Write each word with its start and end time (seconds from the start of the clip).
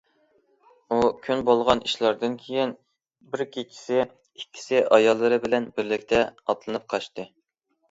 ئۇ 0.93 1.09
كۈن 1.27 1.43
بولغان 1.49 1.81
ئىشلاردىن 1.89 2.37
كېيىن 2.45 2.73
بىر 3.35 3.45
كېچىسى 3.57 4.01
ئىككىسى 4.07 4.83
ئاياللىرى 4.99 5.41
بىلەن 5.47 5.71
بىرلىكتە 5.79 6.25
ئاتلىنىپ 6.35 6.93
قاچتى. 6.97 7.31